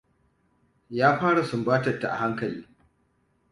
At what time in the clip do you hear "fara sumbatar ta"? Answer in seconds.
1.19-2.07